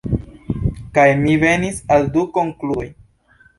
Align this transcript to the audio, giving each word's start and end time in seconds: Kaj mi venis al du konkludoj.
Kaj 0.99 1.05
mi 1.19 1.35
venis 1.45 1.83
al 1.99 2.11
du 2.17 2.25
konkludoj. 2.39 2.91